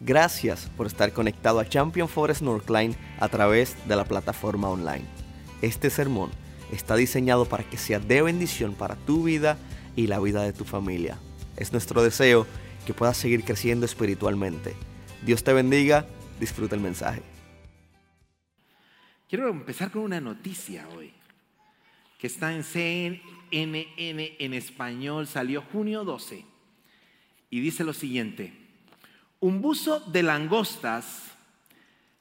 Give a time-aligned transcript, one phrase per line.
[0.00, 5.04] Gracias por estar conectado a Champion Forest Northline a través de la plataforma online.
[5.60, 6.30] Este sermón
[6.70, 9.58] está diseñado para que sea de bendición para tu vida
[9.96, 11.18] y la vida de tu familia.
[11.56, 12.46] Es nuestro deseo
[12.86, 14.76] que puedas seguir creciendo espiritualmente.
[15.26, 16.06] Dios te bendiga,
[16.38, 17.22] disfruta el mensaje.
[19.28, 21.12] Quiero empezar con una noticia hoy,
[22.20, 26.44] que está en CNN en español, salió junio 12,
[27.50, 28.67] y dice lo siguiente.
[29.40, 31.30] Un buzo de langostas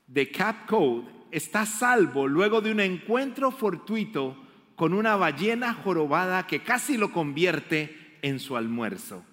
[0.06, 4.38] de Cap Code está salvo luego de un encuentro fortuito
[4.76, 9.24] con una ballena jorobada que casi lo convierte en su almuerzo.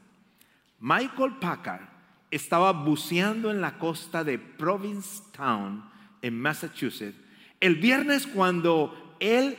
[0.81, 1.87] Michael Packard
[2.31, 5.85] estaba buceando en la costa de Provincetown,
[6.23, 7.19] en Massachusetts,
[7.61, 9.59] el viernes cuando él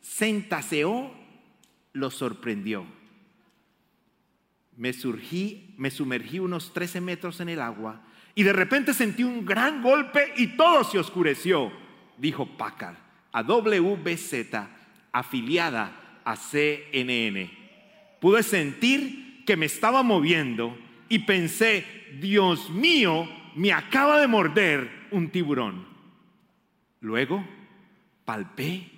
[0.00, 1.10] sentaseó,
[1.92, 2.99] lo sorprendió
[4.80, 8.00] me, surgí, me sumergí unos 13 metros en el agua
[8.34, 11.70] y de repente sentí un gran golpe y todo se oscureció,
[12.16, 12.96] dijo Packard,
[13.30, 14.56] a WBZ,
[15.12, 17.50] afiliada a CNN.
[18.22, 20.74] Pude sentir que me estaba moviendo
[21.10, 21.84] y pensé,
[22.18, 25.84] Dios mío, me acaba de morder un tiburón.
[27.00, 27.46] Luego
[28.24, 28.88] palpé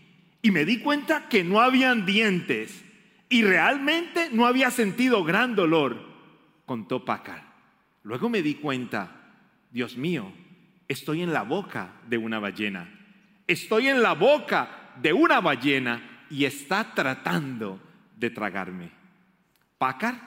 [0.43, 2.85] y me di cuenta que no habían dientes
[3.33, 5.97] y realmente no había sentido gran dolor,
[6.67, 7.43] contó Packard.
[8.03, 9.11] Luego me di cuenta,
[9.71, 10.31] Dios mío,
[10.87, 12.93] estoy en la boca de una ballena.
[13.47, 17.81] Estoy en la boca de una ballena y está tratando
[18.19, 18.91] de tragarme.
[19.79, 20.19] Packard,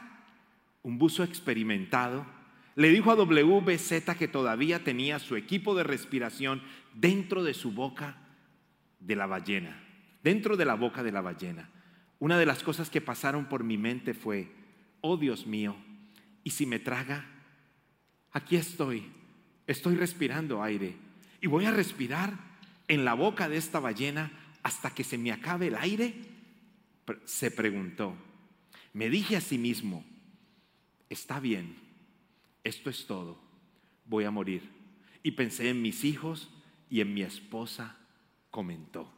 [0.81, 2.26] un buzo experimentado,
[2.73, 6.59] le dijo a WBZ que todavía tenía su equipo de respiración
[6.95, 8.17] dentro de su boca
[9.00, 9.80] de la ballena,
[10.23, 11.70] dentro de la boca de la ballena.
[12.19, 14.52] Una de las cosas que pasaron por mi mente fue,
[15.02, 15.75] oh Dios mío,
[16.44, 17.25] ¿y si me traga?
[18.31, 19.11] Aquí estoy,
[19.67, 20.95] estoy respirando aire
[21.41, 22.33] y voy a respirar
[22.88, 24.31] en la boca de esta ballena
[24.63, 26.16] hasta que se me acabe el aire.
[27.26, 28.15] Se preguntó.
[28.93, 30.05] Me dije a sí mismo,
[31.09, 31.76] está bien,
[32.64, 33.37] esto es todo,
[34.05, 34.70] voy a morir.
[35.21, 36.49] Y pensé en mis hijos
[36.89, 37.97] y en mi esposa,
[38.52, 39.14] comentó.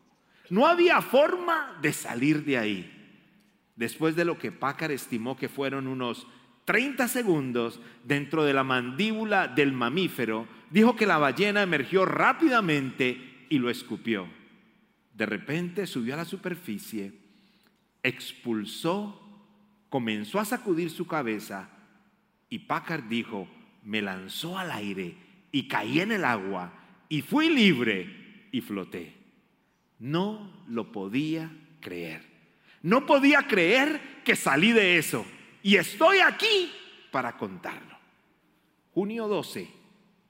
[0.49, 2.93] No había forma de salir de ahí.
[3.75, 6.27] Después de lo que Packard estimó que fueron unos
[6.65, 13.59] 30 segundos dentro de la mandíbula del mamífero, dijo que la ballena emergió rápidamente y
[13.59, 14.27] lo escupió.
[15.13, 17.13] De repente subió a la superficie,
[18.03, 19.21] expulsó,
[19.89, 21.69] comenzó a sacudir su cabeza
[22.49, 23.47] y Packard dijo,
[23.83, 25.15] me lanzó al aire
[25.51, 26.73] y caí en el agua
[27.09, 29.16] y fui libre y floté.
[29.99, 32.21] No lo podía creer.
[32.81, 35.25] No podía creer que salí de eso.
[35.63, 36.71] Y estoy aquí
[37.11, 37.97] para contarlo.
[38.93, 39.67] Junio 12,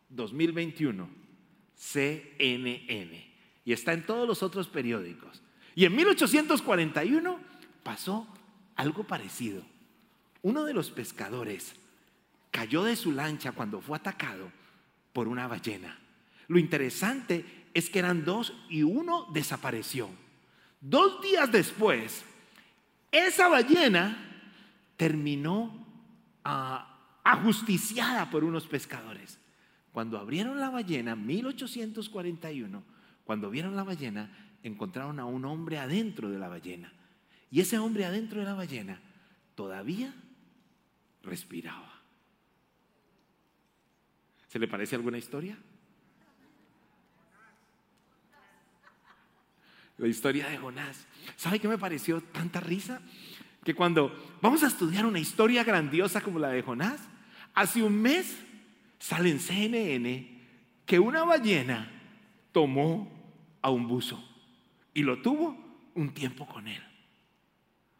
[0.09, 1.09] 2021,
[1.75, 3.33] CNN.
[3.65, 5.41] Y está en todos los otros periódicos.
[5.75, 7.39] Y en 1841
[7.83, 8.27] pasó
[8.75, 9.63] algo parecido.
[10.41, 11.75] Uno de los pescadores
[12.51, 14.51] cayó de su lancha cuando fue atacado
[15.13, 15.99] por una ballena.
[16.47, 20.09] Lo interesante es que eran dos y uno desapareció.
[20.81, 22.25] Dos días después,
[23.11, 24.17] esa ballena
[24.95, 25.85] terminó
[26.43, 29.37] ah, ajusticiada por unos pescadores.
[29.91, 32.83] Cuando abrieron la ballena, 1841,
[33.23, 34.31] cuando vieron la ballena,
[34.63, 36.91] encontraron a un hombre adentro de la ballena.
[37.51, 38.99] Y ese hombre adentro de la ballena
[39.53, 40.15] todavía
[41.21, 41.93] respiraba.
[44.47, 45.59] ¿Se le parece alguna historia?
[49.97, 51.05] La historia de Jonás.
[51.35, 53.01] ¿Sabe qué me pareció tanta risa?
[53.63, 57.01] Que cuando vamos a estudiar una historia grandiosa como la de Jonás,
[57.53, 58.37] hace un mes
[58.99, 60.37] sale en CNN
[60.85, 61.91] que una ballena
[62.51, 63.11] tomó
[63.61, 64.23] a un buzo
[64.93, 65.57] y lo tuvo
[65.95, 66.81] un tiempo con él.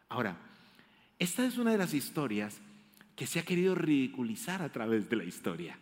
[0.08, 0.36] Ahora,
[1.18, 2.60] esta es una de las historias
[3.14, 5.76] que se ha querido ridiculizar a través de la historia.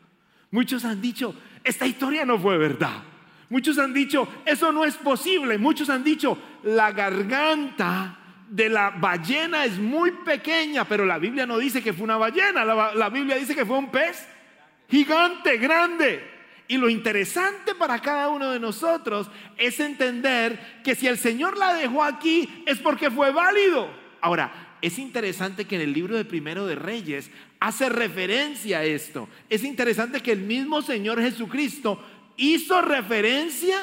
[0.50, 3.02] Muchos han dicho, esta historia no fue verdad.
[3.48, 5.58] Muchos han dicho, eso no es posible.
[5.58, 11.58] Muchos han dicho, la garganta de la ballena es muy pequeña, pero la Biblia no
[11.58, 14.26] dice que fue una ballena, la, Biblia dice que fue un pez
[14.88, 16.36] gigante, grande.
[16.68, 21.74] Y lo interesante para cada uno de nosotros es entender que si el Señor la
[21.74, 23.88] dejó aquí es porque fue válido.
[24.20, 29.28] Ahora, es interesante que en el libro de Primero de Reyes hace referencia a esto.
[29.48, 32.02] Es interesante que el mismo Señor Jesucristo
[32.36, 33.78] hizo referencia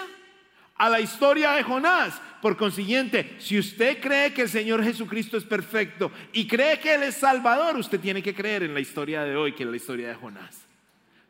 [0.75, 2.21] a la historia de Jonás.
[2.41, 7.03] Por consiguiente, si usted cree que el Señor Jesucristo es perfecto y cree que Él
[7.03, 10.09] es Salvador, usted tiene que creer en la historia de hoy, que es la historia
[10.09, 10.65] de Jonás.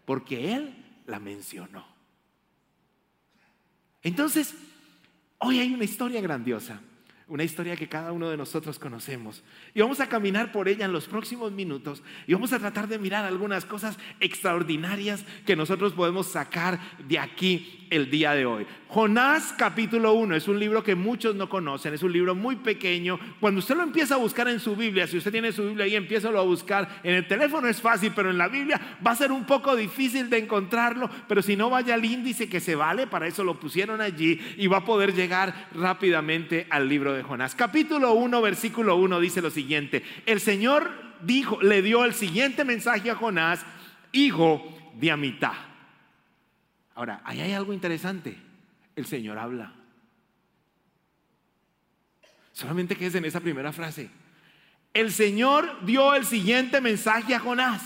[0.06, 0.74] porque Él
[1.06, 1.86] la mencionó.
[4.02, 4.54] Entonces,
[5.38, 6.82] hoy hay una historia grandiosa
[7.28, 9.44] una historia que cada uno de nosotros conocemos.
[9.74, 13.00] Y vamos a caminar por ella en los próximos minutos y vamos a tratar de
[13.00, 18.66] mirar algunas cosas extraordinarias que nosotros podemos sacar de aquí el día de hoy.
[18.88, 23.20] Jonás capítulo 1 es un libro que muchos no conocen, es un libro muy pequeño.
[23.40, 25.96] Cuando usted lo empieza a buscar en su Biblia, si usted tiene su Biblia ahí,
[25.96, 27.02] empieza a buscar.
[27.04, 30.30] En el teléfono es fácil, pero en la Biblia va a ser un poco difícil
[30.30, 31.10] de encontrarlo.
[31.28, 34.68] Pero si no, vaya al índice que se vale, para eso lo pusieron allí y
[34.68, 37.56] va a poder llegar rápidamente al libro de Jonás.
[37.56, 40.04] Capítulo 1, versículo 1 dice lo siguiente.
[40.26, 40.92] El Señor
[41.22, 43.66] dijo, le dio el siguiente mensaje a Jonás,
[44.12, 44.64] hijo
[45.00, 45.73] de Amitá.
[46.96, 48.38] Ahora, ahí hay algo interesante.
[48.96, 49.74] El Señor habla.
[52.52, 54.10] Solamente que es en esa primera frase.
[54.94, 57.82] El Señor dio el siguiente mensaje a Jonás.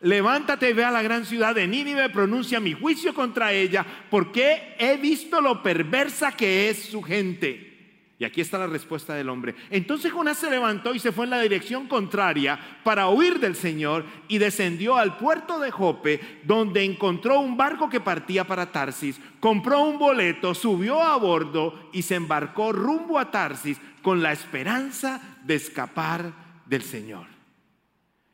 [0.00, 4.76] Levántate y ve a la gran ciudad de Nínive, pronuncia mi juicio contra ella, porque
[4.78, 7.73] he visto lo perversa que es su gente.
[8.16, 9.56] Y aquí está la respuesta del hombre.
[9.70, 14.04] Entonces Jonás se levantó y se fue en la dirección contraria para huir del Señor
[14.28, 19.80] y descendió al puerto de Jope, donde encontró un barco que partía para Tarsis, compró
[19.80, 25.56] un boleto, subió a bordo y se embarcó rumbo a Tarsis con la esperanza de
[25.56, 26.32] escapar
[26.66, 27.26] del Señor.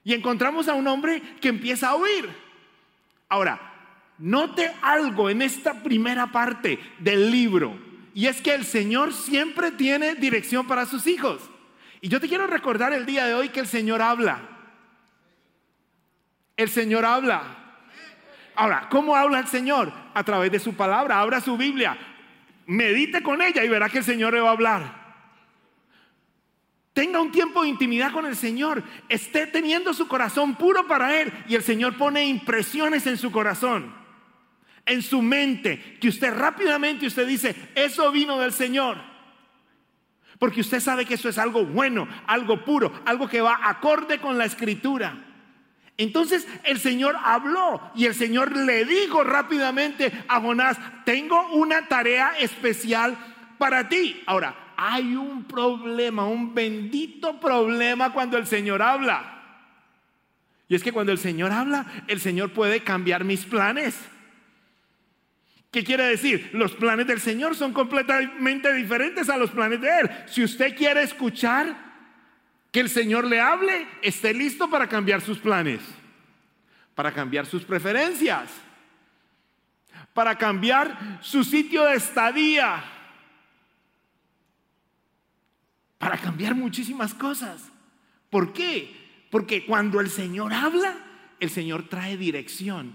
[0.05, 2.29] Y encontramos a un hombre que empieza a huir.
[3.31, 3.59] Ahora,
[4.19, 7.90] note algo en esta primera parte del libro
[8.21, 11.41] y es que el Señor siempre tiene dirección para sus hijos.
[12.03, 14.43] Y yo te quiero recordar el día de hoy que el Señor habla.
[16.55, 17.45] El Señor habla.
[18.55, 19.91] Ahora, ¿cómo habla el Señor?
[20.13, 21.19] A través de su palabra.
[21.19, 21.97] Abra su Biblia.
[22.67, 25.01] Medite con ella y verá que el Señor le va a hablar.
[26.93, 28.85] Tenga un tiempo de intimidad con el Señor.
[29.09, 31.33] Esté teniendo su corazón puro para Él.
[31.49, 33.99] Y el Señor pone impresiones en su corazón
[34.87, 38.99] en su mente que usted rápidamente usted dice, eso vino del Señor.
[40.39, 44.39] Porque usted sabe que eso es algo bueno, algo puro, algo que va acorde con
[44.39, 45.27] la escritura.
[45.99, 52.33] Entonces el Señor habló y el Señor le dijo rápidamente a Jonás, tengo una tarea
[52.39, 53.19] especial
[53.59, 54.23] para ti.
[54.25, 59.43] Ahora, hay un problema, un bendito problema cuando el Señor habla.
[60.69, 63.99] Y es que cuando el Señor habla, el Señor puede cambiar mis planes.
[65.71, 66.51] ¿Qué quiere decir?
[66.53, 70.11] Los planes del Señor son completamente diferentes a los planes de Él.
[70.27, 71.77] Si usted quiere escuchar
[72.73, 75.81] que el Señor le hable, esté listo para cambiar sus planes,
[76.95, 78.51] para cambiar sus preferencias,
[80.13, 82.83] para cambiar su sitio de estadía,
[85.99, 87.71] para cambiar muchísimas cosas.
[88.29, 89.27] ¿Por qué?
[89.31, 90.97] Porque cuando el Señor habla,
[91.39, 92.95] el Señor trae dirección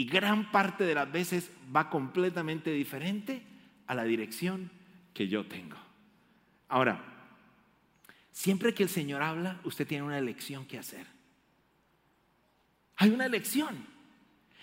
[0.00, 3.42] y gran parte de las veces va completamente diferente
[3.86, 4.70] a la dirección
[5.12, 5.76] que yo tengo.
[6.70, 7.04] Ahora,
[8.32, 11.06] siempre que el Señor habla, usted tiene una elección que hacer.
[12.96, 13.76] Hay una elección.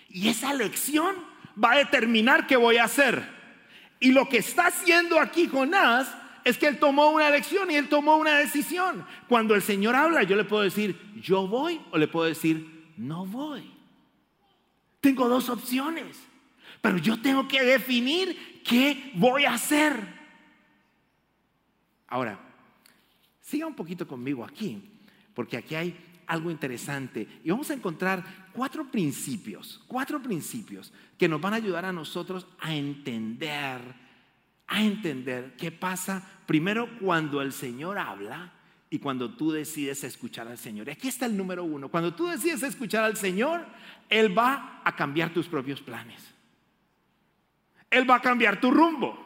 [0.10, 1.16] Y esa elección
[1.64, 3.24] va a determinar qué voy a hacer.
[4.00, 7.90] Y lo que está haciendo aquí Jonás es que él tomó una elección y él
[7.90, 9.06] tomó una decisión.
[9.30, 13.28] Cuando el Señor habla, yo le puedo decir, yo voy o le puedo decir, no
[13.28, 13.77] voy.
[15.08, 16.18] Tengo dos opciones,
[16.82, 19.96] pero yo tengo que definir qué voy a hacer.
[22.10, 22.38] Ahora,
[23.40, 25.00] siga un poquito conmigo aquí,
[25.34, 25.98] porque aquí hay
[26.28, 31.86] algo interesante y vamos a encontrar cuatro principios, cuatro principios que nos van a ayudar
[31.86, 33.80] a nosotros a entender,
[34.68, 38.57] a entender qué pasa primero cuando el Señor habla
[38.90, 40.90] y cuando tú decides escuchar al Señor.
[40.90, 41.90] Aquí está el número uno.
[41.90, 43.66] Cuando tú decides escuchar al Señor,
[44.10, 46.22] Él va a cambiar tus propios planes.
[47.90, 49.26] Él va a cambiar tu rumbo.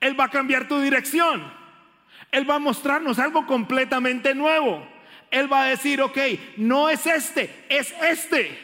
[0.00, 1.42] Él va a cambiar tu dirección.
[2.30, 4.86] Él va a mostrarnos algo completamente nuevo.
[5.30, 6.18] Él va a decir, ok,
[6.56, 8.58] no es este, es este.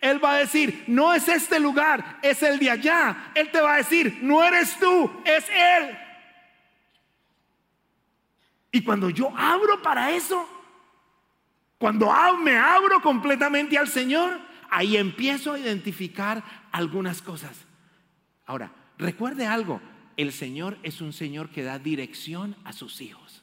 [0.00, 3.32] Él va a decir, no es este lugar, es el de allá.
[3.34, 6.05] Él te va a decir, no eres tú, es Él.
[8.76, 10.46] Y cuando yo abro para eso,
[11.78, 17.64] cuando me abro completamente al Señor, ahí empiezo a identificar algunas cosas.
[18.44, 19.80] Ahora, recuerde algo,
[20.18, 23.42] el Señor es un Señor que da dirección a sus hijos.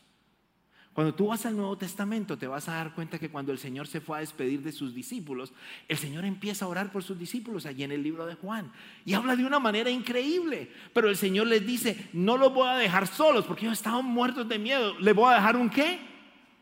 [0.93, 3.87] Cuando tú vas al Nuevo Testamento te vas a dar cuenta que cuando el Señor
[3.87, 5.51] se fue a despedir de sus discípulos,
[5.87, 8.71] el Señor empieza a orar por sus discípulos allí en el libro de Juan.
[9.03, 10.71] Y habla de una manera increíble.
[10.93, 14.47] Pero el Señor les dice, no los voy a dejar solos porque ellos estaban muertos
[14.47, 14.97] de miedo.
[14.99, 15.99] ¿Les voy a dejar un qué?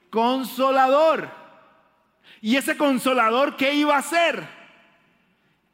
[0.10, 1.30] Consolador.
[2.40, 4.62] ¿Y ese consolador qué iba a hacer?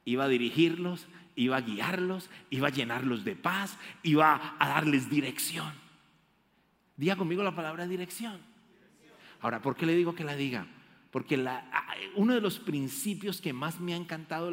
[0.07, 5.73] iba a dirigirlos, iba a guiarlos, iba a llenarlos de paz, iba a darles dirección.
[6.95, 8.39] Diga conmigo la palabra dirección.
[9.41, 10.65] Ahora, ¿por qué le digo que la diga?
[11.11, 11.43] Porque
[12.15, 14.51] uno de los principios que más me ha encantado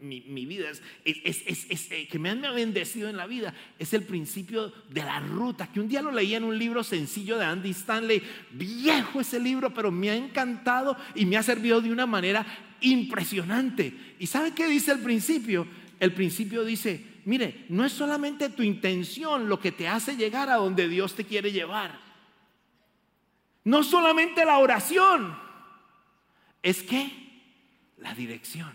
[0.00, 0.68] mi, vida,
[1.04, 1.62] es,
[1.92, 5.80] eh, que me han bendecido en la vida, es el principio de la ruta, que
[5.80, 9.90] un día lo leí en un libro sencillo de Andy Stanley, viejo ese libro, pero
[9.90, 12.44] me ha encantado y me ha servido de una manera
[12.80, 14.14] impresionante.
[14.18, 15.66] ¿Y sabe qué dice el principio?
[16.00, 20.56] El principio dice, mire, no es solamente tu intención lo que te hace llegar a
[20.56, 22.01] donde Dios te quiere llevar.
[23.64, 25.36] No solamente la oración,
[26.62, 27.10] es que
[27.98, 28.72] la dirección.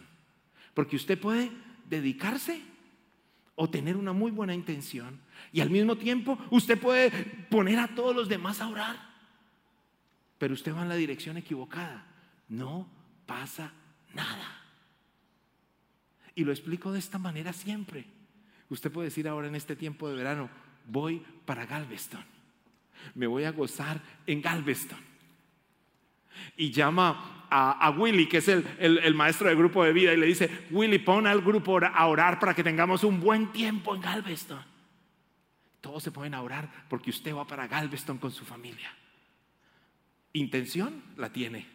[0.74, 1.52] Porque usted puede
[1.86, 2.62] dedicarse
[3.56, 5.20] o tener una muy buena intención
[5.52, 7.10] y al mismo tiempo usted puede
[7.50, 8.96] poner a todos los demás a orar.
[10.38, 12.06] Pero usted va en la dirección equivocada.
[12.48, 12.88] No
[13.26, 13.74] pasa
[14.14, 14.62] nada.
[16.36, 18.06] Y lo explico de esta manera siempre.
[18.70, 20.50] Usted puede decir ahora en este tiempo de verano,
[20.86, 22.24] voy para Galveston.
[23.16, 25.00] Me voy a gozar en Galveston.
[26.56, 30.68] Y llama a, Willy, que es el, maestro del grupo de vida, y le dice,
[30.72, 34.64] Willy, pon al grupo a orar para que tengamos un buen tiempo en Galveston.
[35.82, 38.94] Todos se pueden a orar porque usted va para Galveston con su familia.
[40.34, 41.68] Intención la tiene.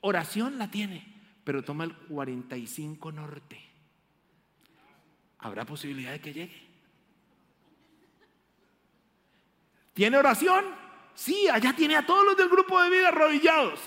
[0.00, 1.12] Oración la tiene.
[1.44, 3.74] Pero toma el 45 norte
[5.44, 6.73] ¿Habrá posibilidad de que llegue?
[9.94, 10.64] ¿Tiene oración?
[11.14, 13.80] Sí, allá tiene a todos los del grupo de vida arrodillados.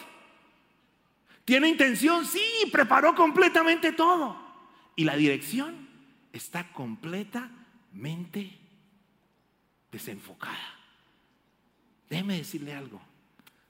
[1.44, 2.26] ¿Tiene intención?
[2.26, 4.38] Sí, preparó completamente todo.
[4.96, 5.88] Y la dirección
[6.34, 8.58] está completamente
[9.92, 10.76] desenfocada.
[12.10, 13.02] Déjeme decirle algo.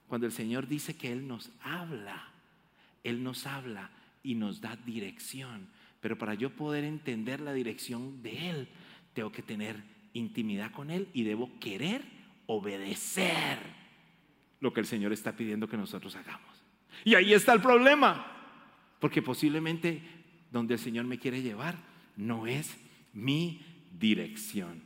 [0.08, 2.29] Cuando el Señor dice que Él nos habla,
[3.03, 3.89] Él nos habla
[4.24, 5.67] y nos da dirección.
[6.00, 8.67] Pero para yo poder entender la dirección de Él,
[9.13, 12.16] tengo que tener intimidad con Él y debo querer
[12.48, 13.60] obedecer
[14.60, 16.63] lo que el Señor está pidiendo que nosotros hagamos.
[17.06, 18.25] Y ahí está el problema,
[19.00, 20.01] porque posiblemente
[20.51, 21.75] donde el Señor me quiere llevar
[22.16, 22.75] no es
[23.13, 23.62] mi
[23.92, 24.82] dirección.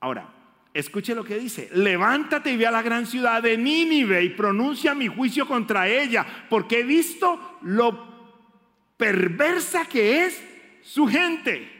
[0.00, 0.32] Ahora,
[0.72, 4.94] escuche lo que dice, levántate y ve a la gran ciudad de Nínive y pronuncia
[4.94, 8.10] mi juicio contra ella, porque he visto lo
[8.96, 10.42] perversa que es
[10.82, 11.70] su gente.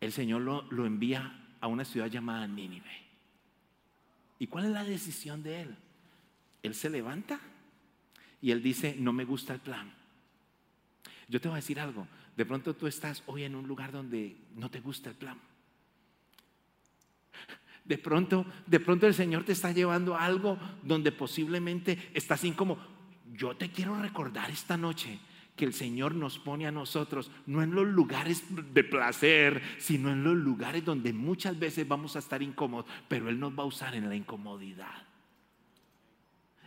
[0.00, 2.90] El Señor lo, envía a una ciudad llamada Nínive.
[4.38, 5.76] ¿Y cuál es la decisión de él?
[6.62, 7.40] Él se levanta
[8.40, 9.92] y él dice, no me gusta el plan.
[11.28, 14.36] Yo te voy a decir algo, de pronto tú estás hoy en un lugar donde
[14.56, 15.38] no te gusta el plan.
[17.84, 23.00] De pronto, de pronto el Señor te está llevando a algo donde posiblemente estás incómodo
[23.32, 25.18] yo te quiero recordar esta noche
[25.60, 30.24] que el Señor nos pone a nosotros no en los lugares de placer, sino en
[30.24, 33.94] los lugares donde muchas veces vamos a estar incómodos, pero Él nos va a usar
[33.94, 35.06] en la incomodidad.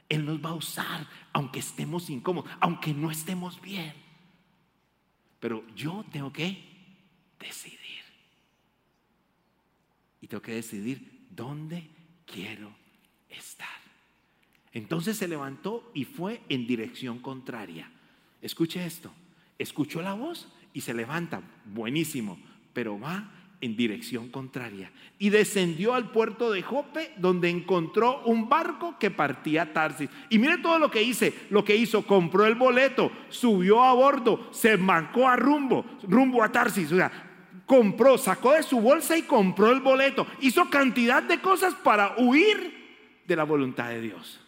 [0.07, 3.95] Él nos va a usar aunque estemos incómodos, aunque no estemos bien.
[5.39, 6.63] Pero yo tengo que
[7.39, 8.03] decidir.
[10.21, 11.89] Y tengo que decidir dónde
[12.27, 12.75] quiero
[13.27, 13.67] estar.
[14.71, 17.91] Entonces se levantó y fue en dirección contraria.
[18.43, 19.11] Escuche esto.
[19.57, 21.41] Escuchó la voz y se levanta.
[21.65, 22.37] Buenísimo.
[22.73, 23.31] Pero va
[23.61, 24.91] en dirección contraria.
[25.17, 30.09] Y descendió al puerto de Jope, donde encontró un barco que partía a Tarsis.
[30.29, 34.49] Y mire todo lo que hice, lo que hizo, compró el boleto, subió a bordo,
[34.51, 36.91] se marcó a rumbo, rumbo a Tarsis.
[36.91, 37.09] O sea,
[37.65, 40.27] compró, sacó de su bolsa y compró el boleto.
[40.41, 44.42] Hizo cantidad de cosas para huir de la voluntad de Dios.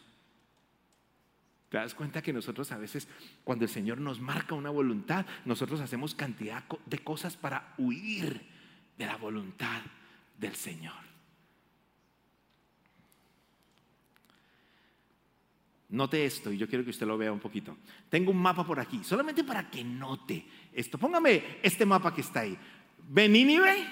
[1.76, 3.06] ¿Te das cuenta que nosotros a veces,
[3.44, 8.42] cuando el Señor nos marca una voluntad, nosotros hacemos cantidad de cosas para huir
[8.98, 9.82] de la voluntad
[10.40, 10.94] del Señor?
[15.90, 17.76] Note esto y yo quiero que usted lo vea un poquito.
[18.10, 20.98] Tengo un mapa por aquí, solamente para que note esto.
[20.98, 22.58] Póngame este mapa que está ahí.
[23.10, 23.86] ¿Ve Nínive?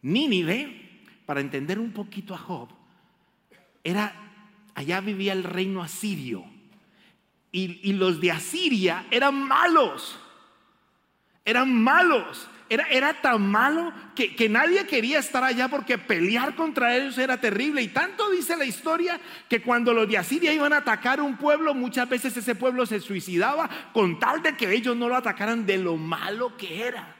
[0.00, 2.70] Nínive, para entender un poquito a Job,
[3.84, 4.31] era
[4.74, 6.44] allá vivía el reino asirio.
[7.54, 10.18] Y, los de Asiria eran malos.
[11.44, 12.48] Eran malos.
[12.70, 17.38] Era, era tan malo que, que, nadie quería estar allá porque pelear contra ellos era
[17.38, 17.82] terrible.
[17.82, 21.74] Y tanto dice la historia que cuando los de Asiria iban a atacar un pueblo,
[21.74, 25.76] muchas veces ese pueblo se suicidaba con tal de que ellos no lo atacaran de
[25.76, 27.16] lo malo que era.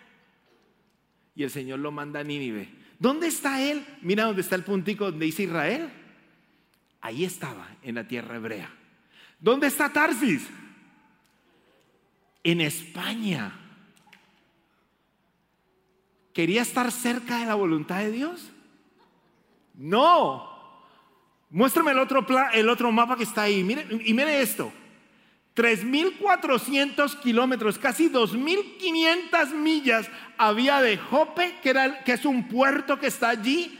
[1.34, 2.70] Y el Señor lo manda a Nínive.
[2.98, 3.84] ¿Dónde está él?
[4.00, 5.90] Mira dónde está el puntico donde dice Israel.
[7.02, 8.70] Ahí estaba, en la tierra hebrea.
[9.38, 10.48] ¿Dónde está Tarsis?
[12.44, 13.52] en España.
[16.32, 18.50] ¿Quería estar cerca de la voluntad de Dios?
[19.74, 20.50] No.
[21.50, 23.62] Muéstrame el otro, el otro mapa que está ahí.
[23.62, 24.72] Mire, y mire esto.
[25.54, 33.78] 3.400 kilómetros, casi 2.500 millas había de Jope, que, es un puerto que está allí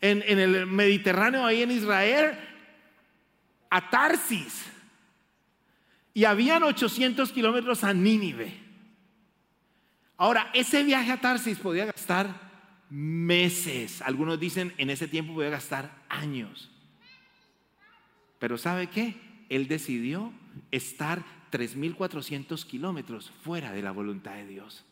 [0.00, 2.38] en el Mediterráneo, ahí en Israel,
[3.70, 4.66] a Tarsis.
[6.12, 8.52] Y habían 800 kilómetros a Nínive.
[10.16, 12.50] Ahora, ese viaje a Tarsis podía gastar
[12.90, 14.02] meses.
[14.02, 16.70] Algunos dicen en ese tiempo podía gastar años.
[18.38, 19.14] Pero ¿sabe qué?
[19.48, 20.32] Él decidió
[20.70, 21.22] estar
[21.52, 24.84] 3.400 kilómetros fuera de la voluntad de Dios.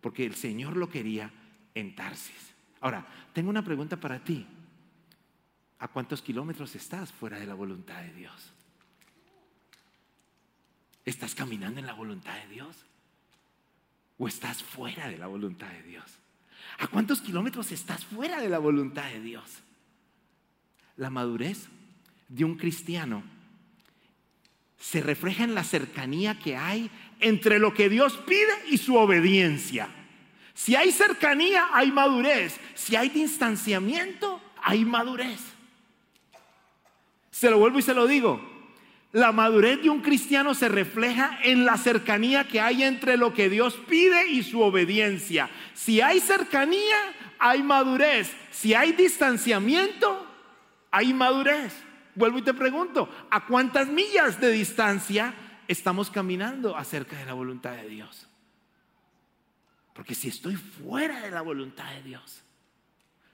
[0.00, 1.32] Porque el Señor lo quería
[1.74, 2.54] en Tarsis.
[2.80, 4.46] Ahora, tengo una pregunta para ti.
[5.78, 8.52] ¿A cuántos kilómetros estás fuera de la voluntad de Dios?
[11.04, 12.76] ¿Estás caminando en la voluntad de Dios?
[14.18, 16.04] ¿O estás fuera de la voluntad de Dios?
[16.78, 19.44] ¿A cuántos kilómetros estás fuera de la voluntad de Dios?
[20.96, 21.68] La madurez
[22.28, 23.22] de un cristiano
[24.80, 26.90] se refleja en la cercanía que hay
[27.20, 29.88] entre lo que Dios pide y su obediencia.
[30.54, 32.58] Si hay cercanía, hay madurez.
[32.74, 35.55] Si hay distanciamiento, hay madurez.
[37.36, 38.40] Se lo vuelvo y se lo digo.
[39.12, 43.50] La madurez de un cristiano se refleja en la cercanía que hay entre lo que
[43.50, 45.50] Dios pide y su obediencia.
[45.74, 46.96] Si hay cercanía,
[47.38, 48.34] hay madurez.
[48.50, 50.26] Si hay distanciamiento,
[50.90, 51.74] hay madurez.
[52.14, 55.34] Vuelvo y te pregunto, ¿a cuántas millas de distancia
[55.68, 58.26] estamos caminando acerca de la voluntad de Dios?
[59.92, 62.42] Porque si estoy fuera de la voluntad de Dios,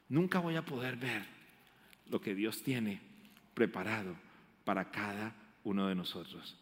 [0.09, 1.25] nunca voy a poder ver
[2.11, 3.12] lo que Dios tiene
[3.55, 4.15] preparado
[4.65, 6.57] para cada uno de nosotros.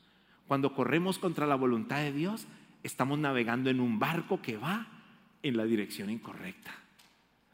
[0.46, 2.46] Cuando corremos contra la voluntad de Dios,
[2.82, 4.86] estamos navegando en un barco que va
[5.42, 6.74] en la dirección incorrecta.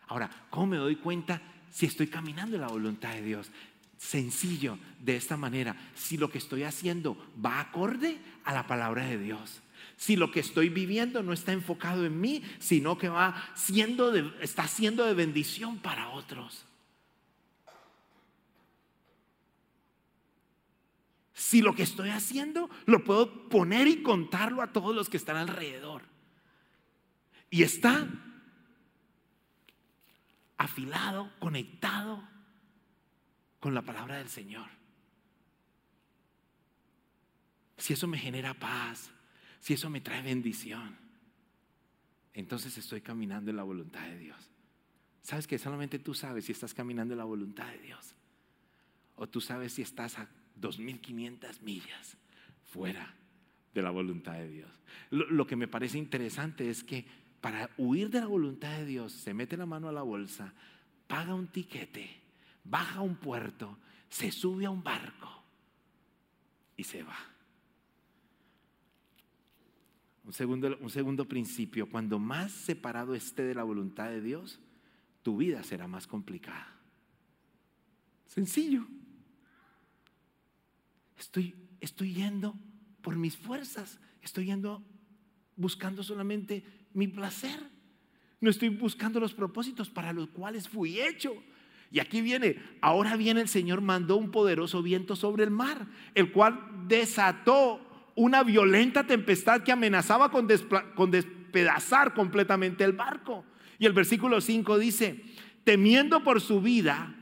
[0.09, 3.51] Ahora, ¿cómo me doy cuenta si estoy caminando en la voluntad de Dios?
[3.99, 9.18] Sencillo, de esta manera, si lo que estoy haciendo va acorde a la palabra de
[9.18, 9.62] Dios.
[9.96, 14.68] Si lo que estoy viviendo no está enfocado en mí, sino que va siendo está
[14.68, 16.65] siendo de bendición para otros.
[21.37, 25.37] Si lo que estoy haciendo lo puedo poner y contarlo a todos los que están
[25.37, 26.03] alrededor.
[27.51, 28.09] Y está
[30.57, 32.27] afilado, conectado
[33.61, 34.66] con la palabra del Señor.
[37.77, 39.11] Si eso me genera paz,
[39.61, 40.96] si eso me trae bendición,
[42.33, 44.51] entonces estoy caminando en la voluntad de Dios.
[45.20, 48.14] ¿Sabes que solamente tú sabes si estás caminando en la voluntad de Dios?
[49.16, 50.16] O tú sabes si estás
[50.61, 52.16] 2.500 millas
[52.64, 53.14] fuera
[53.75, 54.71] de la voluntad de Dios.
[55.11, 57.07] Lo, que me parece interesante es que
[57.40, 60.55] para huir de la voluntad de Dios se mete la mano a la bolsa,
[61.07, 62.09] paga un tiquete,
[62.64, 65.31] baja a un puerto, se sube a un barco
[66.77, 67.16] y se va.
[70.25, 74.59] Un segundo, un segundo principio, cuando más separado esté de la voluntad de Dios,
[75.23, 76.77] tu vida será más complicada.
[78.27, 78.87] Sencillo.
[81.18, 82.55] Estoy, estoy yendo
[83.02, 84.85] por mis fuerzas, estoy yendo
[85.57, 87.59] buscando solamente mi placer.
[88.40, 91.35] No estoy buscando los propósitos para los cuales fui hecho.
[91.90, 96.33] Y aquí viene, ahora viene el Señor mandó un poderoso viento sobre el mar, el
[96.33, 97.81] cual desató
[98.14, 100.48] una violenta tempestad que amenazaba con,
[100.94, 103.44] con despedazar completamente el barco.
[103.79, 105.22] Y el versículo 5 dice,
[105.64, 107.15] temiendo por su vida,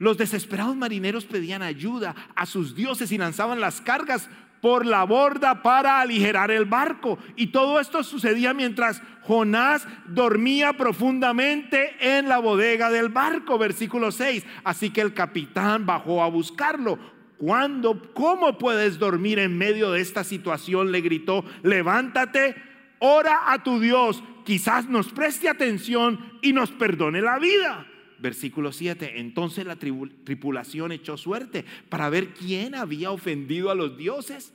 [0.00, 4.30] los desesperados marineros pedían ayuda a sus dioses y lanzaban las cargas
[4.62, 7.18] por la borda para aligerar el barco.
[7.36, 14.46] Y todo esto sucedía mientras Jonás dormía profundamente en la bodega del barco, versículo 6.
[14.64, 16.98] Así que el capitán bajó a buscarlo.
[17.36, 18.00] ¿Cuándo?
[18.14, 20.92] ¿Cómo puedes dormir en medio de esta situación?
[20.92, 22.54] Le gritó, levántate,
[23.00, 27.86] ora a tu Dios, quizás nos preste atención y nos perdone la vida.
[28.20, 29.20] Versículo 7.
[29.20, 34.52] Entonces la tripulación echó suerte para ver quién había ofendido a los dioses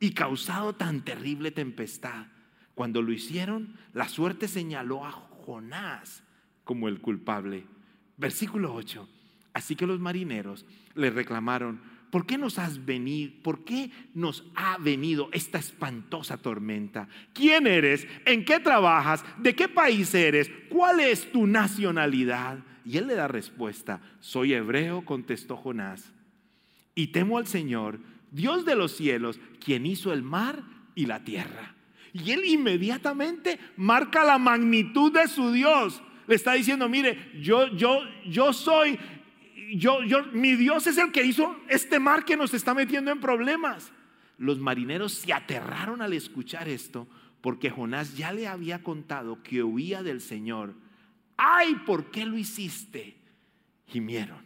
[0.00, 2.26] y causado tan terrible tempestad.
[2.74, 6.22] Cuando lo hicieron, la suerte señaló a Jonás
[6.64, 7.66] como el culpable.
[8.16, 9.08] Versículo 8.
[9.52, 13.32] Así que los marineros le reclamaron, ¿por qué nos has venido?
[13.42, 17.08] ¿Por qué nos ha venido esta espantosa tormenta?
[17.32, 18.06] ¿Quién eres?
[18.24, 19.24] ¿En qué trabajas?
[19.38, 20.50] ¿De qué país eres?
[20.68, 22.58] ¿Cuál es tu nacionalidad?
[22.84, 26.12] Y él le da respuesta, soy hebreo, contestó Jonás,
[26.94, 27.98] y temo al Señor,
[28.30, 30.62] Dios de los cielos, quien hizo el mar
[30.94, 31.74] y la tierra.
[32.12, 36.02] Y él inmediatamente marca la magnitud de su Dios.
[36.26, 38.98] Le está diciendo, mire, yo, yo, yo soy,
[39.74, 43.20] yo, yo, mi Dios es el que hizo este mar que nos está metiendo en
[43.20, 43.92] problemas.
[44.38, 47.08] Los marineros se aterraron al escuchar esto
[47.40, 50.74] porque Jonás ya le había contado que huía del Señor.
[51.36, 53.16] ¡Ay, por qué lo hiciste!
[53.86, 54.44] Gimieron.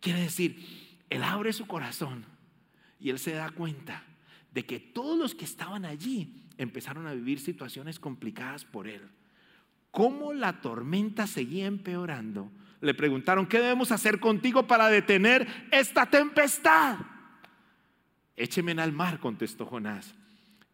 [0.00, 0.64] Quiere decir,
[1.10, 2.24] él abre su corazón
[3.00, 4.02] y él se da cuenta
[4.52, 9.02] de que todos los que estaban allí empezaron a vivir situaciones complicadas por él.
[9.90, 12.50] Cómo la tormenta seguía empeorando.
[12.80, 16.98] Le preguntaron, ¿qué debemos hacer contigo para detener esta tempestad?
[18.36, 20.14] Écheme al mar, contestó Jonás,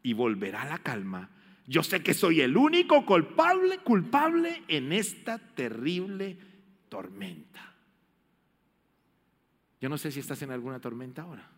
[0.02, 1.30] y volverá la calma.
[1.66, 6.36] Yo sé que soy el único culpable, culpable en esta terrible
[6.88, 7.74] tormenta.
[9.80, 11.48] Yo no sé si estás en alguna tormenta ahora.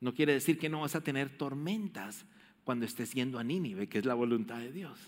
[0.00, 2.24] No quiere decir que no vas a tener tormentas
[2.64, 4.98] cuando estés yendo a Nínive, que es la voluntad de Dios.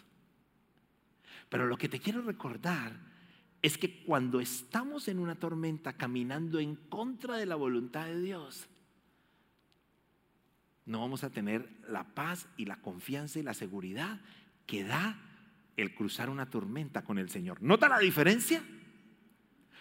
[1.48, 2.96] Pero lo que te quiero recordar
[3.60, 8.68] es que cuando estamos en una tormenta caminando en contra de la voluntad de Dios,
[10.86, 14.20] no vamos a tener la paz y la confianza y la seguridad
[14.66, 15.18] que da
[15.76, 17.62] el cruzar una tormenta con el Señor.
[17.62, 18.62] ¿Nota la diferencia?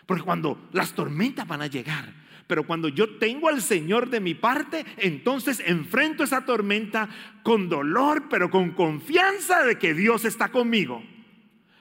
[0.06, 2.14] Porque cuando las tormentas van a llegar,
[2.48, 7.10] pero cuando yo tengo al Señor de mi parte, entonces enfrento esa tormenta
[7.44, 11.04] con dolor, pero con confianza de que Dios está conmigo.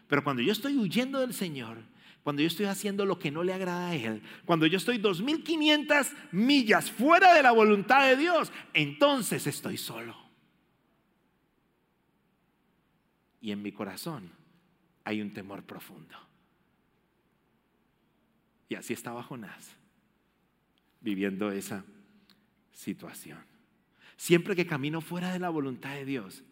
[0.07, 1.79] Pero cuando yo estoy huyendo del Señor,
[2.23, 6.13] cuando yo estoy haciendo lo que no le agrada a Él, cuando yo estoy 2500
[6.31, 10.17] millas fuera de la voluntad de Dios, entonces estoy solo.
[13.41, 14.31] Y en mi corazón
[15.05, 16.17] hay un temor profundo.
[18.69, 19.75] Y así estaba Jonás,
[21.01, 21.85] viviendo esa
[22.71, 23.39] situación.
[24.17, 26.45] Siempre que camino fuera de la voluntad de Dios,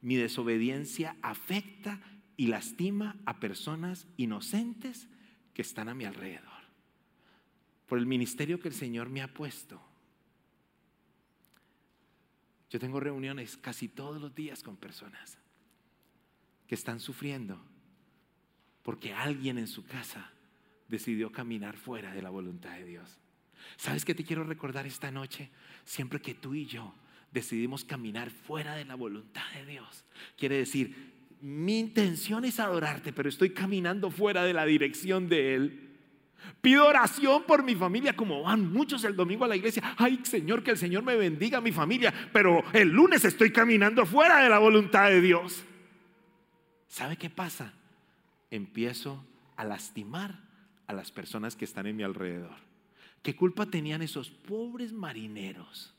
[0.00, 2.00] mi desobediencia afecta
[2.36, 5.08] y lastima a personas inocentes
[5.54, 6.50] que están a mi alrededor.
[7.86, 9.80] Por el ministerio que el Señor me ha puesto.
[12.70, 15.38] Yo tengo reuniones casi todos los días con personas
[16.66, 17.62] que están sufriendo
[18.82, 20.30] porque alguien en su casa
[20.88, 23.18] decidió caminar fuera de la voluntad de Dios.
[23.76, 25.50] ¿Sabes qué te quiero recordar esta noche?
[25.84, 26.94] Siempre que tú y yo
[27.30, 30.04] decidimos caminar fuera de la voluntad de Dios,
[30.36, 35.88] quiere decir, mi intención es adorarte, pero estoy caminando fuera de la dirección de Él.
[36.60, 39.94] Pido oración por mi familia, como van muchos el domingo a la iglesia.
[39.98, 44.06] Ay, Señor, que el Señor me bendiga a mi familia, pero el lunes estoy caminando
[44.06, 45.64] fuera de la voluntad de Dios.
[46.86, 47.72] ¿Sabe qué pasa?
[48.48, 49.24] Empiezo
[49.56, 50.38] a lastimar
[50.86, 52.54] a las personas que están en mi alrededor.
[53.20, 55.92] ¿Qué culpa tenían esos pobres marineros?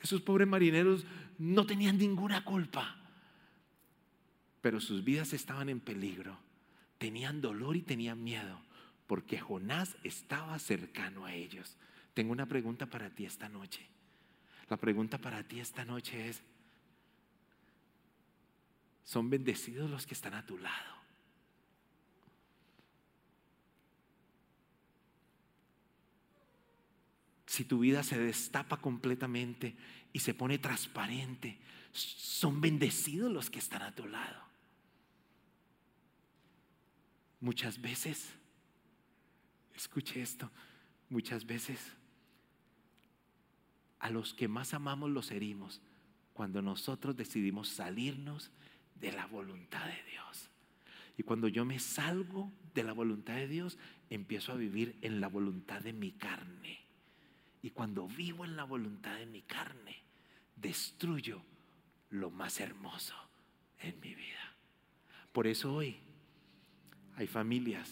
[0.00, 1.06] Esos pobres marineros
[1.38, 2.96] no tenían ninguna culpa,
[4.60, 6.38] pero sus vidas estaban en peligro.
[6.98, 8.60] Tenían dolor y tenían miedo,
[9.06, 11.76] porque Jonás estaba cercano a ellos.
[12.14, 13.86] Tengo una pregunta para ti esta noche.
[14.68, 16.42] La pregunta para ti esta noche es,
[19.02, 20.94] ¿son bendecidos los que están a tu lado?
[27.54, 29.76] si tu vida se destapa completamente
[30.14, 31.58] y se pone transparente,
[31.92, 34.42] son bendecidos los que están a tu lado.
[37.40, 38.32] Muchas veces,
[39.74, 40.50] escuche esto,
[41.10, 41.80] muchas veces
[43.98, 45.80] a los que más amamos los herimos
[46.32, 48.52] cuando nosotros decidimos salirnos
[48.94, 50.48] de la voluntad de Dios.
[51.18, 53.78] Y cuando yo me salgo de la voluntad de Dios,
[54.10, 56.78] empiezo a vivir en la voluntad de mi carne.
[57.62, 60.03] Y cuando vivo en la voluntad de mi carne,
[60.56, 61.42] destruyo
[62.10, 63.14] lo más hermoso
[63.80, 64.56] en mi vida.
[65.32, 65.96] Por eso hoy
[67.16, 67.90] hay familias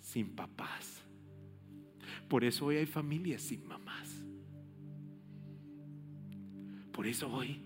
[0.00, 1.02] sin papás.
[2.28, 4.22] Por eso hoy hay familias sin mamás.
[6.92, 7.60] Por eso hoy,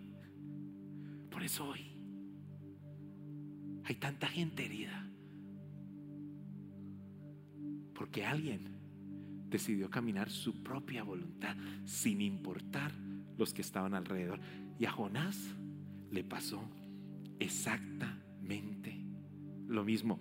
[1.31, 1.87] por eso hoy
[3.85, 5.09] hay tanta gente herida.
[7.94, 8.76] Porque alguien
[9.48, 12.92] decidió caminar su propia voluntad sin importar
[13.38, 14.40] los que estaban alrededor.
[14.79, 15.38] Y a Jonás
[16.11, 16.62] le pasó
[17.38, 19.01] exactamente
[19.66, 20.20] lo mismo.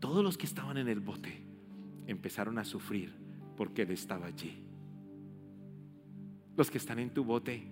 [0.00, 1.44] Todos los que estaban en el bote
[2.06, 3.14] empezaron a sufrir
[3.56, 4.62] porque él estaba allí.
[6.56, 7.66] Los que están en tu bote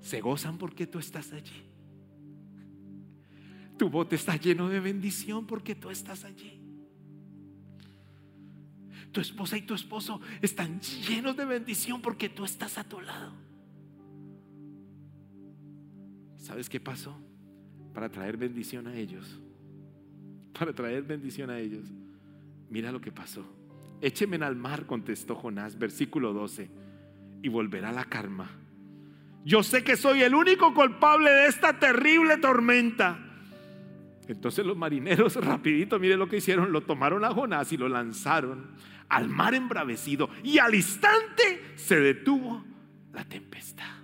[0.00, 1.62] se gozan porque tú estás allí.
[3.78, 6.60] Tu bote está lleno de bendición porque tú estás allí.
[9.14, 13.32] tu esposa y tu esposo están llenos de bendición porque tú estás a tu lado.
[16.44, 17.18] ¿Sabes qué pasó?
[17.94, 19.40] Para traer bendición a ellos.
[20.52, 21.86] Para traer bendición a ellos.
[22.68, 23.46] Mira lo que pasó.
[24.02, 26.68] Écheme al mar, contestó Jonás, versículo 12,
[27.40, 28.50] y volverá la karma.
[29.42, 33.18] Yo sé que soy el único culpable de esta terrible tormenta.
[34.28, 38.72] Entonces los marineros, rapidito, mire lo que hicieron, lo tomaron a Jonás y lo lanzaron
[39.08, 42.62] al mar embravecido y al instante se detuvo
[43.14, 44.03] la tempestad.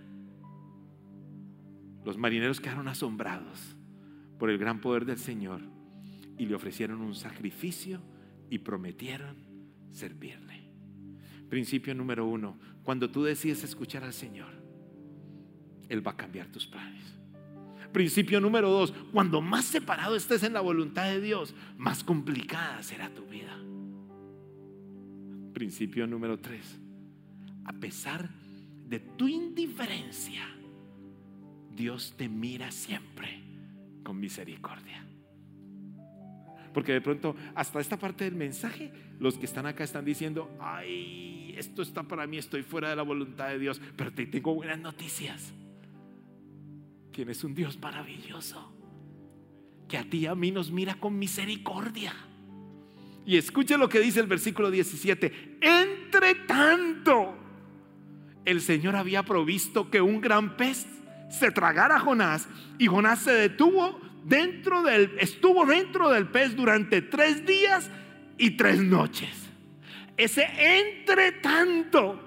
[2.04, 3.76] Los marineros quedaron asombrados
[4.38, 5.60] por el gran poder del Señor
[6.38, 8.00] y le ofrecieron un sacrificio
[8.48, 9.36] y prometieron
[9.92, 10.70] servirle.
[11.48, 14.50] Principio número uno, cuando tú decides escuchar al Señor,
[15.88, 17.04] Él va a cambiar tus planes.
[17.92, 23.12] Principio número dos, cuando más separado estés en la voluntad de Dios, más complicada será
[23.12, 23.56] tu vida.
[25.52, 26.78] Principio número tres,
[27.64, 28.30] a pesar
[28.86, 30.42] de tu indiferencia,
[31.80, 33.40] Dios te mira siempre
[34.04, 35.02] con misericordia.
[36.74, 41.54] Porque de pronto, hasta esta parte del mensaje, los que están acá están diciendo, ay,
[41.56, 44.78] esto está para mí, estoy fuera de la voluntad de Dios, pero te tengo buenas
[44.78, 45.54] noticias.
[47.12, 48.74] Tienes un Dios maravilloso
[49.88, 52.12] que a ti y a mí nos mira con misericordia.
[53.24, 55.58] Y escuche lo que dice el versículo 17.
[55.62, 57.36] Entre tanto,
[58.44, 60.86] el Señor había provisto que un gran pez
[61.30, 67.02] se tragara a Jonás y Jonás se detuvo dentro del, estuvo dentro del pez durante
[67.02, 67.90] tres días
[68.36, 69.30] y tres noches.
[70.16, 72.20] Ese entre tanto,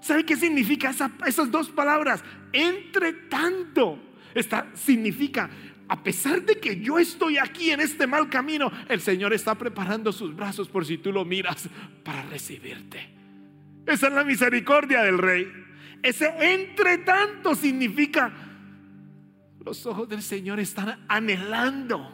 [0.00, 0.92] ¿sabe qué significa
[1.26, 2.24] esas dos palabras?
[2.52, 3.98] Entre tanto,
[4.34, 5.48] esta significa
[5.92, 10.10] a pesar de que yo estoy aquí en este mal camino, el Señor está preparando
[10.10, 11.68] sus brazos por si tú lo miras
[12.02, 13.10] para recibirte.
[13.84, 15.46] Esa es la misericordia del Rey.
[16.02, 18.32] Ese entre tanto significa
[19.64, 22.12] los ojos del Señor están anhelando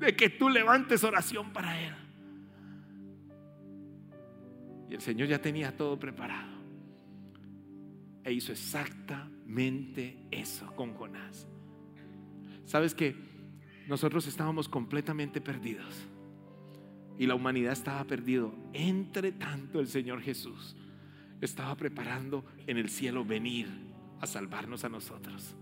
[0.00, 1.94] de que tú levantes oración para Él.
[4.88, 6.50] Y el Señor ya tenía todo preparado.
[8.24, 11.46] E hizo exactamente eso con Jonás.
[12.64, 13.14] Sabes que
[13.86, 16.08] nosotros estábamos completamente perdidos.
[17.18, 18.52] Y la humanidad estaba perdido.
[18.72, 20.76] Entre tanto el Señor Jesús
[21.40, 23.68] estaba preparando en el cielo venir
[24.20, 25.54] a salvarnos a nosotros.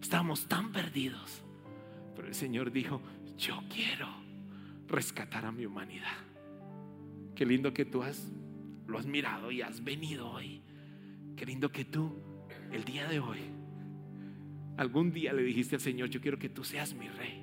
[0.00, 1.42] Estábamos tan perdidos.
[2.14, 3.00] Pero el Señor dijo,
[3.38, 4.08] yo quiero
[4.86, 6.16] rescatar a mi humanidad.
[7.34, 8.30] Qué lindo que tú has,
[8.86, 10.62] lo has mirado y has venido hoy.
[11.36, 12.14] Qué lindo que tú,
[12.70, 13.40] el día de hoy,
[14.76, 17.42] algún día le dijiste al Señor, yo quiero que tú seas mi rey.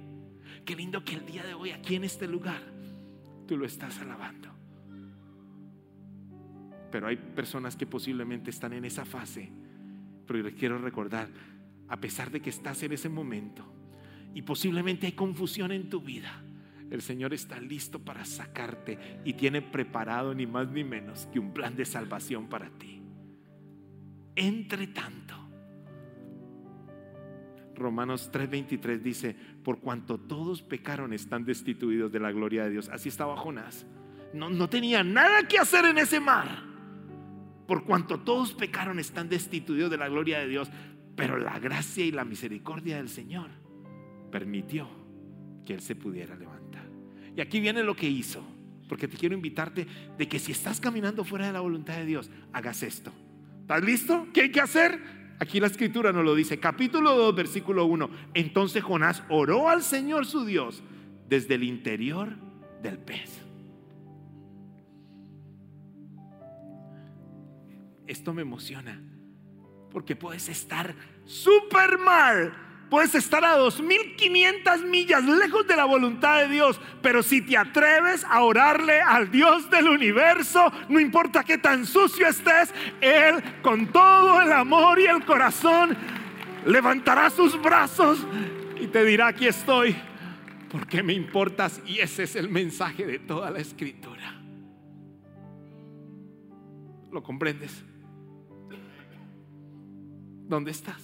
[0.65, 2.61] Qué lindo que el día de hoy, aquí en este lugar,
[3.47, 4.49] tú lo estás alabando.
[6.91, 9.49] Pero hay personas que posiblemente están en esa fase.
[10.25, 11.27] Pero les quiero recordar,
[11.87, 13.65] a pesar de que estás en ese momento
[14.33, 16.43] y posiblemente hay confusión en tu vida,
[16.91, 21.53] el Señor está listo para sacarte y tiene preparado ni más ni menos que un
[21.53, 23.01] plan de salvación para ti.
[24.35, 25.35] Entre tanto,
[27.75, 32.89] Romanos 3:23 dice, por cuanto todos pecaron están destituidos de la gloria de Dios.
[32.89, 33.85] Así estaba Jonás.
[34.33, 36.68] No, no tenía nada que hacer en ese mar.
[37.69, 40.71] Por cuanto todos pecaron están destituidos de la gloria de Dios.
[41.15, 43.51] Pero la gracia y la misericordia del Señor
[44.31, 44.89] permitió
[45.67, 46.89] que Él se pudiera levantar.
[47.37, 48.43] Y aquí viene lo que hizo.
[48.87, 49.85] Porque te quiero invitarte
[50.17, 53.13] de que si estás caminando fuera de la voluntad de Dios, hagas esto.
[53.61, 54.27] ¿Estás listo?
[54.33, 54.99] ¿Qué hay que hacer?
[55.37, 56.59] Aquí la escritura nos lo dice.
[56.59, 58.09] Capítulo 2, versículo 1.
[58.33, 60.81] Entonces Jonás oró al Señor su Dios
[61.27, 62.35] desde el interior
[62.81, 63.48] del pez.
[68.09, 68.99] Esto me emociona
[69.91, 70.95] porque puedes estar
[71.25, 72.65] súper mal.
[72.89, 78.23] Puedes estar a 2500 millas lejos de la voluntad de Dios, pero si te atreves
[78.23, 84.41] a orarle al Dios del universo, no importa qué tan sucio estés, Él con todo
[84.41, 85.95] el amor y el corazón
[86.65, 88.25] levantará sus brazos
[88.81, 89.95] y te dirá, aquí estoy,
[90.71, 91.79] porque me importas.
[91.85, 94.33] Y ese es el mensaje de toda la escritura.
[97.11, 97.83] ¿Lo comprendes?
[100.49, 101.01] ¿Dónde estás?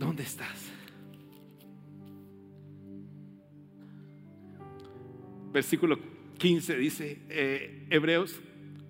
[0.00, 0.72] ¿Dónde estás?
[5.52, 5.96] Versículo
[6.36, 8.40] 15 dice, eh, Hebreos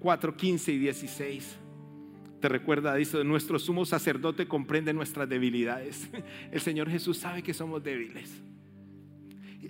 [0.00, 1.58] 4, 15 y 16.
[2.40, 6.08] Te recuerda, dice, nuestro sumo sacerdote comprende nuestras debilidades.
[6.50, 8.42] El Señor Jesús sabe que somos débiles.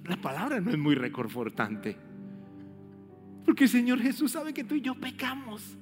[0.04, 1.96] La palabra no es muy reconfortante.
[3.44, 5.76] Porque el Señor Jesús sabe que tú y yo pecamos.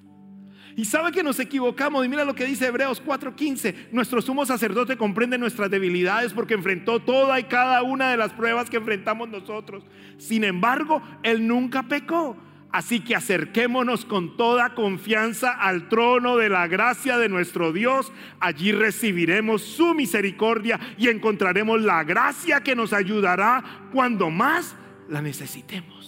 [0.77, 2.05] Y sabe que nos equivocamos.
[2.05, 3.89] Y mira lo que dice Hebreos 4:15.
[3.93, 8.71] Nuestro sumo sacerdote comprende nuestras debilidades porque enfrentó toda y cada una de las pruebas
[8.71, 9.85] que enfrentamos nosotros.
[10.19, 12.37] Sin embargo, Él nunca pecó.
[12.73, 18.11] Así que acerquémonos con toda confianza al trono de la gracia de nuestro Dios.
[18.41, 24.75] Allí recibiremos su misericordia y encontraremos la gracia que nos ayudará cuando más
[25.11, 26.02] la necesitemos.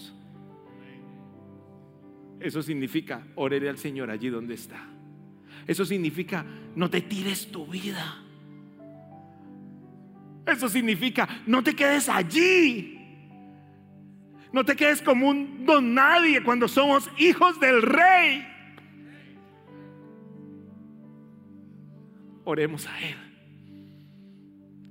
[2.45, 4.87] Eso significa, oraré al Señor allí donde está.
[5.67, 6.45] Eso significa,
[6.77, 8.23] no te tires tu vida.
[10.47, 12.99] Eso significa, no te quedes allí.
[14.53, 18.47] No te quedes como un don nadie cuando somos hijos del rey.
[22.45, 23.17] Oremos a Él.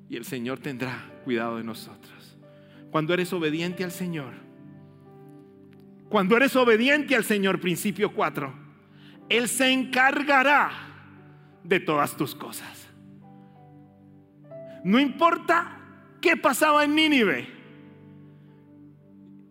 [0.10, 2.36] Y el Señor tendrá cuidado de nosotros.
[2.90, 4.43] Cuando eres obediente al Señor,
[6.14, 8.54] cuando eres obediente al Señor, principio 4,
[9.30, 10.70] Él se encargará
[11.64, 12.88] de todas tus cosas.
[14.84, 15.76] No importa
[16.22, 17.48] qué pasaba en Nínive.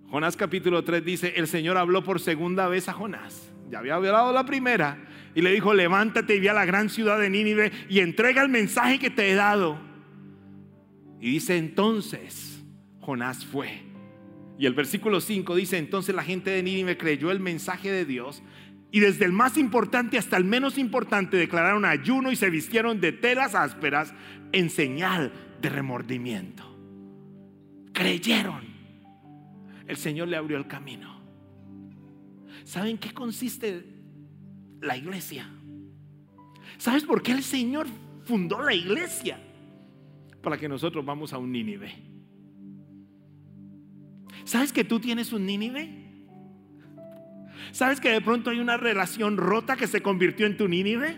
[0.09, 3.53] Jonás capítulo 3 dice, el Señor habló por segunda vez a Jonás.
[3.69, 4.99] Ya había hablado la primera.
[5.35, 8.49] Y le dijo, levántate y ve a la gran ciudad de Nínive y entrega el
[8.49, 9.81] mensaje que te he dado.
[11.21, 12.63] Y dice entonces,
[13.01, 13.92] Jonás fue
[14.59, 18.43] y el versículo 5 dice, entonces la gente de Nínive creyó el mensaje de Dios
[18.91, 23.13] y desde el más importante hasta el menos importante declararon ayuno y se vistieron de
[23.13, 24.13] telas ásperas
[24.53, 26.63] en señal de remordimiento.
[27.93, 28.71] Creyeron.
[29.87, 31.21] El Señor le abrió el camino.
[32.65, 33.85] ¿Saben qué consiste
[34.81, 35.49] la iglesia?
[36.77, 37.87] ¿Sabes por qué el Señor
[38.25, 39.41] fundó la iglesia?
[40.43, 42.12] Para que nosotros vamos a un Nínive.
[44.45, 46.03] ¿Sabes que tú tienes un Nínive?
[47.73, 51.17] ¿Sabes que de pronto hay una relación rota que se convirtió en tu Nínive?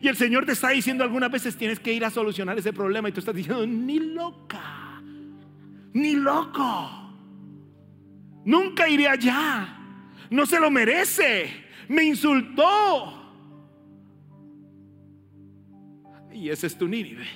[0.00, 3.08] Y el Señor te está diciendo algunas veces tienes que ir a solucionar ese problema
[3.08, 5.02] y tú estás diciendo, ni loca,
[5.92, 6.90] ni loco,
[8.44, 9.76] nunca iré allá,
[10.30, 11.50] no se lo merece,
[11.88, 13.18] me insultó.
[16.32, 17.26] Y ese es tu Nínive.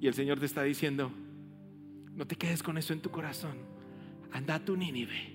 [0.00, 1.12] Y el Señor te está diciendo,
[2.16, 3.56] no te quedes con eso en tu corazón.
[4.32, 5.32] Anda a tu Nínive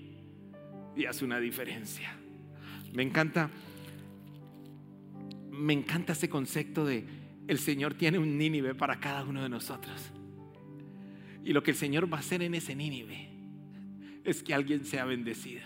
[0.96, 2.16] y haz una diferencia.
[2.92, 3.50] Me encanta,
[5.50, 7.04] me encanta ese concepto de
[7.46, 10.10] el Señor tiene un Nínive para cada uno de nosotros.
[11.44, 13.30] Y lo que el Señor va a hacer en ese Nínive
[14.24, 15.62] es que alguien sea bendecido.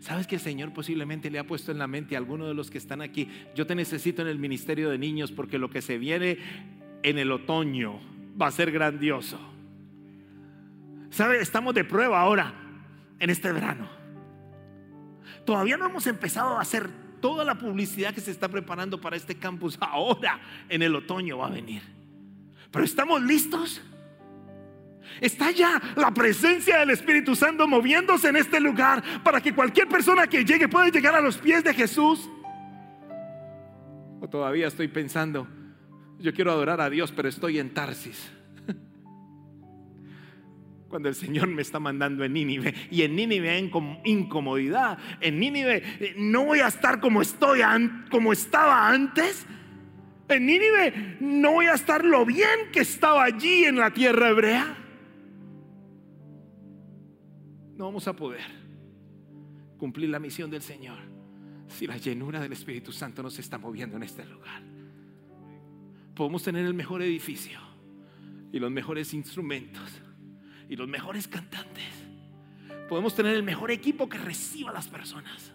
[0.00, 2.70] ¿Sabes que el Señor posiblemente le ha puesto en la mente a alguno de los
[2.70, 3.28] que están aquí?
[3.54, 6.38] Yo te necesito en el ministerio de niños porque lo que se viene
[7.02, 7.98] en el otoño
[8.40, 9.51] va a ser grandioso.
[11.12, 11.42] ¿Sabe?
[11.42, 12.54] Estamos de prueba ahora,
[13.18, 13.86] en este verano.
[15.44, 16.88] Todavía no hemos empezado a hacer
[17.20, 19.76] toda la publicidad que se está preparando para este campus.
[19.80, 21.82] Ahora, en el otoño va a venir.
[22.70, 23.82] Pero estamos listos.
[25.20, 30.26] Está ya la presencia del Espíritu Santo moviéndose en este lugar para que cualquier persona
[30.26, 32.30] que llegue pueda llegar a los pies de Jesús.
[34.20, 35.46] O todavía estoy pensando,
[36.18, 38.32] yo quiero adorar a Dios, pero estoy en Tarsis
[40.92, 42.74] cuando el Señor me está mandando en Nínive.
[42.90, 43.70] Y en Nínive hay
[44.04, 44.98] incomodidad.
[45.22, 47.60] En Nínive eh, no voy a estar como estoy,
[48.10, 49.46] como estaba antes.
[50.28, 54.76] En Nínive no voy a estar lo bien que estaba allí en la tierra hebrea.
[57.78, 58.44] No vamos a poder
[59.78, 60.98] cumplir la misión del Señor
[61.68, 64.62] si la llenura del Espíritu Santo no se está moviendo en este lugar.
[66.14, 67.58] Podemos tener el mejor edificio
[68.52, 70.02] y los mejores instrumentos
[70.72, 71.84] y los mejores cantantes.
[72.88, 75.52] Podemos tener el mejor equipo que reciba a las personas.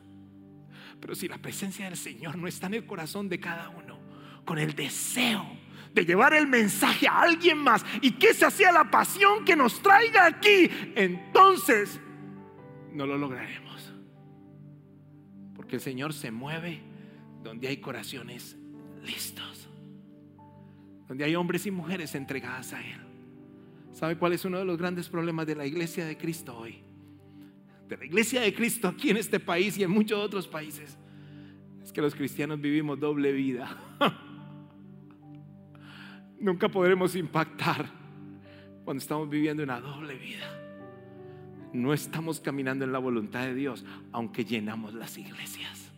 [1.01, 3.97] Pero si la presencia del Señor no está en el corazón de cada uno,
[4.45, 5.43] con el deseo
[5.91, 9.81] de llevar el mensaje a alguien más y que esa sea la pasión que nos
[9.81, 11.99] traiga aquí, entonces
[12.93, 13.91] no lo lograremos.
[15.55, 16.83] Porque el Señor se mueve
[17.41, 18.55] donde hay corazones
[19.03, 19.67] listos,
[21.07, 23.06] donde hay hombres y mujeres entregadas a Él.
[23.97, 26.83] ¿Sabe cuál es uno de los grandes problemas de la iglesia de Cristo hoy?
[27.89, 30.95] De la iglesia de Cristo aquí en este país y en muchos otros países.
[31.81, 33.75] Es que los cristianos vivimos doble vida.
[36.39, 37.89] Nunca podremos impactar
[38.85, 40.45] cuando estamos viviendo una doble vida.
[41.73, 45.91] No estamos caminando en la voluntad de Dios, aunque llenamos las iglesias.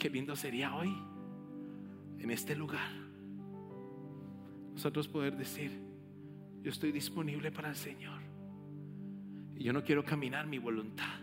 [0.00, 0.90] Qué lindo sería hoy,
[2.18, 2.92] en este lugar,
[4.72, 5.86] nosotros poder decir,
[6.62, 8.20] Yo estoy disponible para el Señor.
[9.56, 11.20] Y yo no quiero caminar mi voluntad.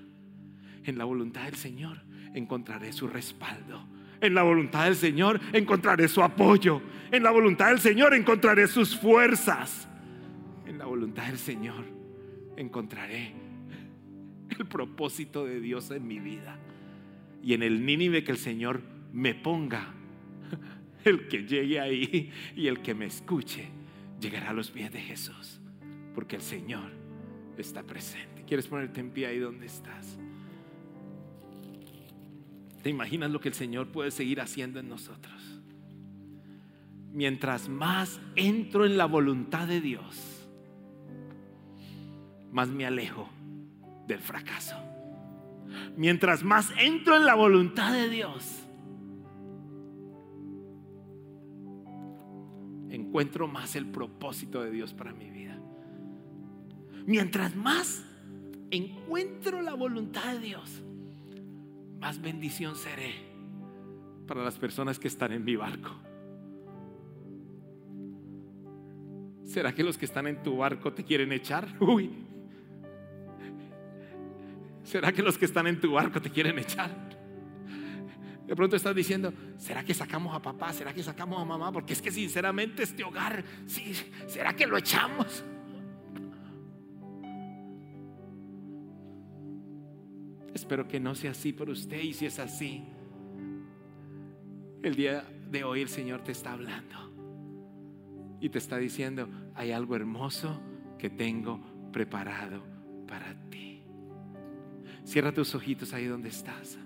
[0.84, 2.02] En la voluntad del Señor
[2.34, 3.88] encontraré su respaldo.
[4.22, 6.82] En la voluntad del Señor encontraré su apoyo.
[7.12, 9.88] En la voluntad del Señor encontraré sus fuerzas.
[10.66, 11.86] En la voluntad del Señor
[12.58, 13.34] encontraré
[14.58, 16.60] el propósito de Dios en mi vida.
[17.42, 18.82] Y en el Nínive que el Señor
[19.14, 19.94] me ponga,
[21.04, 23.70] el que llegue ahí y el que me escuche,
[24.26, 25.60] llegará a los pies de Jesús.
[26.14, 26.92] Porque el Señor
[27.58, 28.44] está presente.
[28.48, 30.18] ¿Quieres ponerte en pie ahí donde estás?
[32.82, 35.62] ¿Te imaginas lo que el Señor puede seguir haciendo en nosotros?
[37.12, 40.48] Mientras más entro en la voluntad de Dios,
[42.52, 43.30] más me alejo
[44.08, 44.76] del fracaso.
[45.96, 48.65] Mientras más entro en la voluntad de Dios,
[52.96, 55.60] encuentro más el propósito de Dios para mi vida.
[57.06, 58.04] Mientras más
[58.72, 60.84] encuentro la voluntad de Dios,
[62.00, 63.14] más bendición seré
[64.28, 65.92] para las personas que están en mi barco.
[69.44, 71.68] ¿Será que los que están en tu barco te quieren echar?
[71.80, 72.12] Uy.
[74.84, 77.15] ¿Será que los que están en tu barco te quieren echar?
[78.48, 80.72] De pronto estás diciendo, ¿será que sacamos a papá?
[80.72, 81.72] ¿Será que sacamos a mamá?
[81.72, 83.94] Porque es que sinceramente este hogar, sí,
[84.28, 85.44] ¿será que lo echamos?
[90.54, 92.84] Espero que no sea así por usted y si es así,
[94.84, 96.96] el día de hoy el Señor te está hablando
[98.40, 100.62] y te está diciendo, hay algo hermoso
[101.00, 101.60] que tengo
[101.92, 102.64] preparado
[103.08, 103.82] para ti.
[105.04, 106.78] Cierra tus ojitos ahí donde estás.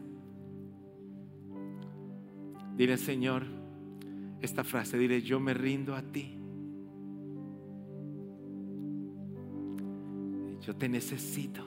[2.80, 3.44] Dile, Señor,
[4.40, 6.40] esta frase, dile, yo me rindo a ti.
[10.62, 11.62] Yo te necesito.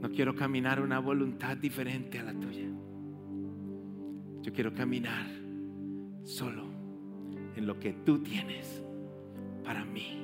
[0.00, 2.68] No quiero caminar una voluntad diferente a la tuya.
[4.42, 5.26] Yo quiero caminar
[6.22, 6.62] solo
[7.56, 8.80] en lo que tú tienes
[9.64, 10.20] para mí.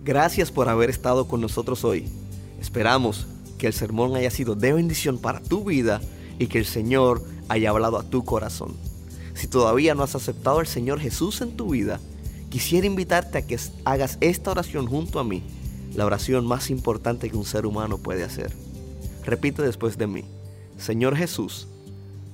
[0.00, 2.04] Gracias por haber estado con nosotros hoy.
[2.60, 3.33] Esperamos
[3.64, 6.02] que el sermón haya sido de bendición para tu vida
[6.38, 8.76] y que el Señor haya hablado a tu corazón.
[9.32, 11.98] Si todavía no has aceptado al Señor Jesús en tu vida,
[12.50, 15.42] quisiera invitarte a que hagas esta oración junto a mí
[15.94, 18.52] la oración más importante que un ser humano puede hacer.
[19.24, 20.24] Repite después de mí,
[20.76, 21.66] Señor Jesús,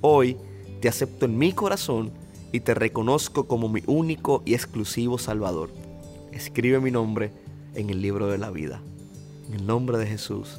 [0.01, 0.37] hoy
[0.81, 2.11] te acepto en mi corazón
[2.51, 5.71] y te reconozco como mi único y exclusivo Salvador.
[6.33, 7.31] Escribe mi nombre
[7.77, 8.83] en el libro de la vida.
[9.47, 10.59] En el nombre de Jesús.